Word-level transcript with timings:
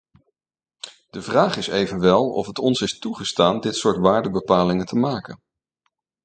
De 1.09 1.21
vraag 1.21 1.57
is 1.57 1.67
evenwel 1.67 2.29
of 2.33 2.47
het 2.47 2.59
ons 2.59 2.81
is 2.81 2.99
toegestaan 2.99 3.59
dit 3.59 3.75
soort 3.75 3.97
waardebepalingen 3.97 4.85
te 4.85 4.95
maken. 4.95 5.41